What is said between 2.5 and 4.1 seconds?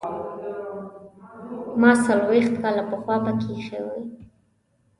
کاله پخوا پکې ایښې وې.